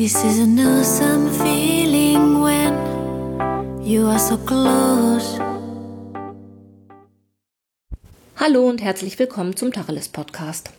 [0.00, 5.40] This is an awesome feeling when you are so close.
[8.36, 10.70] Hallo und herzlich willkommen zum Tacheles Podcast.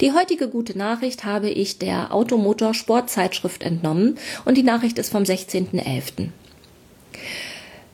[0.00, 5.22] Die heutige gute Nachricht habe ich der Automotor Sportzeitschrift entnommen und die Nachricht ist vom
[5.22, 6.30] 16.11.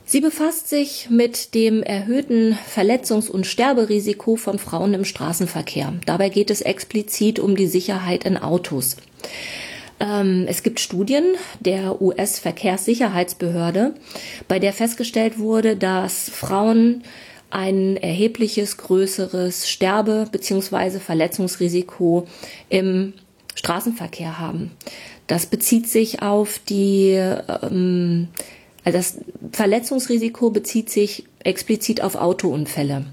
[0.05, 5.93] Sie befasst sich mit dem erhöhten Verletzungs- und Sterberisiko von Frauen im Straßenverkehr.
[6.07, 8.97] Dabei geht es explizit um die Sicherheit in Autos.
[9.99, 11.23] Ähm, es gibt Studien
[11.59, 13.93] der US-Verkehrssicherheitsbehörde,
[14.47, 17.03] bei der festgestellt wurde, dass Frauen
[17.49, 20.99] ein erhebliches größeres Sterbe- bzw.
[20.99, 22.27] Verletzungsrisiko
[22.69, 23.13] im
[23.55, 24.71] Straßenverkehr haben.
[25.27, 28.27] Das bezieht sich auf die, ähm,
[28.83, 29.17] also das
[29.51, 33.05] Verletzungsrisiko bezieht sich explizit auf Autounfälle.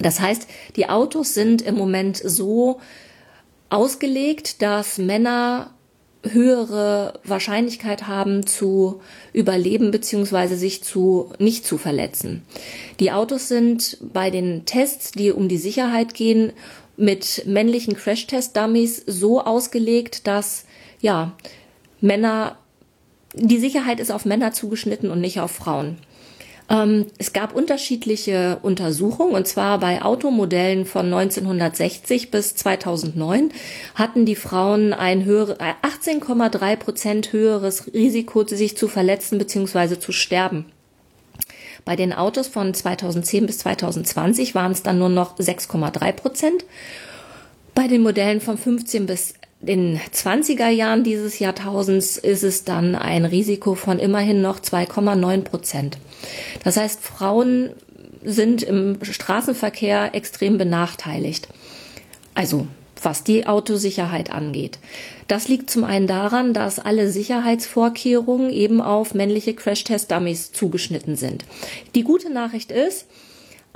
[0.00, 0.46] Das heißt,
[0.76, 2.80] die Autos sind im Moment so
[3.70, 5.70] ausgelegt, dass Männer
[6.32, 9.00] höhere Wahrscheinlichkeit haben zu
[9.32, 12.42] überleben beziehungsweise sich zu nicht zu verletzen.
[13.00, 16.52] Die Autos sind bei den Tests, die um die Sicherheit gehen,
[16.96, 20.64] mit männlichen Crash-Test-Dummies so ausgelegt, dass
[21.00, 21.32] ja
[22.00, 22.56] Männer
[23.34, 25.98] die Sicherheit ist auf Männer zugeschnitten und nicht auf Frauen.
[26.68, 33.52] Ähm, es gab unterschiedliche Untersuchungen und zwar bei Automodellen von 1960 bis 2009
[33.94, 39.98] hatten die Frauen ein höhere, 18,3 äh, Prozent höheres Risiko, sich zu verletzen bzw.
[39.98, 40.66] zu sterben.
[41.84, 46.64] Bei den Autos von 2010 bis 2020 waren es dann nur noch 6,3 Prozent.
[47.76, 53.24] Bei den Modellen von 15 bis den 20er Jahren dieses Jahrtausends ist es dann ein
[53.24, 55.98] Risiko von immerhin noch 2,9 Prozent.
[56.62, 57.70] Das heißt, Frauen
[58.22, 61.48] sind im Straßenverkehr extrem benachteiligt.
[62.34, 62.66] Also
[63.02, 64.78] was die Autosicherheit angeht.
[65.28, 71.44] Das liegt zum einen daran, dass alle Sicherheitsvorkehrungen eben auf männliche Crash-Test-Dummies zugeschnitten sind.
[71.94, 73.06] Die gute Nachricht ist,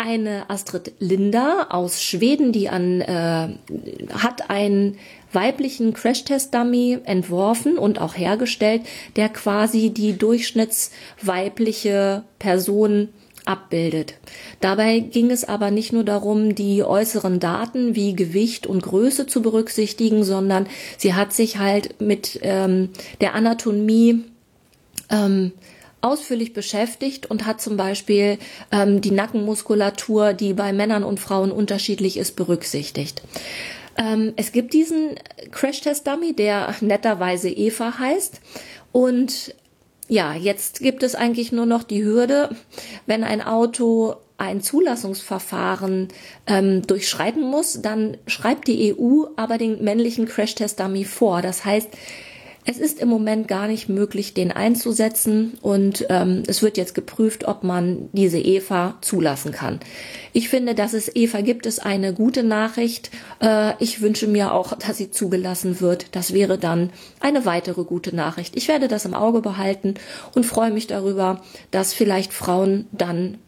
[0.01, 3.49] eine Astrid Linda aus Schweden, die an äh,
[4.15, 4.97] hat einen
[5.33, 8.81] weiblichen Crash-Test-Dummy entworfen und auch hergestellt,
[9.17, 13.11] der quasi die durchschnittsweibliche Person
[13.45, 14.15] abbildet.
[14.61, 19.43] Dabei ging es aber nicht nur darum, die äußeren Daten wie Gewicht und Größe zu
[19.43, 22.89] berücksichtigen, sondern sie hat sich halt mit ähm,
[23.21, 24.25] der Anatomie
[25.11, 25.53] ähm,
[26.03, 28.39] ausführlich beschäftigt und hat zum Beispiel
[28.73, 33.23] ähm, die Nackenmuskulatur, die bei Männern und Frauen unterschiedlich ist, berücksichtigt.
[33.97, 35.17] Ähm, es gibt diesen
[35.51, 38.41] Crash-Test-Dummy, der netterweise Eva heißt.
[38.93, 39.55] Und
[40.09, 42.57] ja, jetzt gibt es eigentlich nur noch die Hürde,
[43.07, 46.09] wenn ein Auto ein Zulassungsverfahren
[46.47, 51.43] ähm, durchschreiten muss, dann schreibt die EU aber den männlichen Crash-Test-Dummy vor.
[51.43, 51.91] Das heißt,
[52.65, 57.49] es ist im Moment gar nicht möglich, den einzusetzen und ähm, es wird jetzt geprüft,
[57.49, 59.81] ob man diese EVA zulassen kann.
[60.33, 63.11] Ich finde, dass es EVA gibt, ist eine gute Nachricht.
[63.41, 66.15] Äh, ich wünsche mir auch, dass sie zugelassen wird.
[66.15, 68.57] Das wäre dann eine weitere gute Nachricht.
[68.57, 69.95] Ich werde das im Auge behalten
[70.35, 73.39] und freue mich darüber, dass vielleicht Frauen dann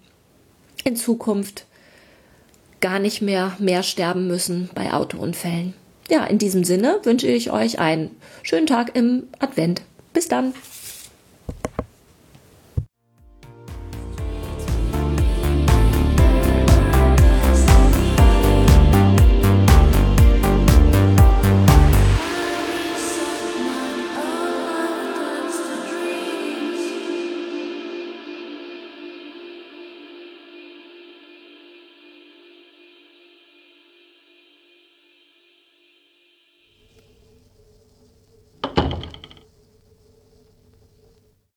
[0.84, 1.66] in Zukunft
[2.80, 5.74] gar nicht mehr mehr sterben müssen bei Autounfällen
[6.12, 8.10] ja, in diesem Sinne wünsche ich euch einen
[8.42, 9.80] schönen Tag im Advent.
[10.12, 10.52] Bis dann.